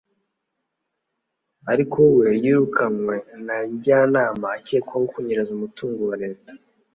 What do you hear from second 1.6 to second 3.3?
ariko we yirukanywe